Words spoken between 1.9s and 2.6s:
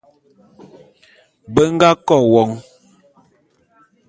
KO won.